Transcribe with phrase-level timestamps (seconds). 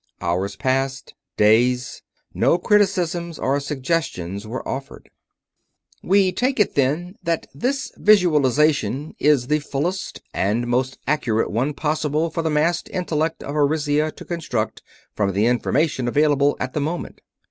[0.19, 1.13] Hours passed.
[1.37, 2.01] Days.
[2.33, 5.11] No criticisms or suggestions were offered.
[6.01, 12.31] "We take it, then, that this visualization is the fullest and most accurate one possible
[12.31, 14.81] for the massed intellect of Arisia to construct
[15.13, 17.21] from the information available at the moment.